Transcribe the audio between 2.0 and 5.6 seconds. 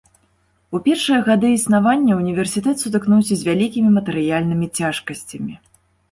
ўніверсітэт сутыкнуўся з вялікімі матэрыяльнымі цяжкасцямі.